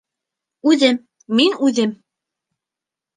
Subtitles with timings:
[0.69, 0.95] Үҙем,
[1.39, 1.91] мин үҙем